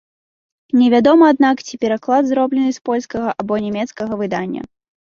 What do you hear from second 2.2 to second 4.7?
зроблены з польскага або нямецкага выдання.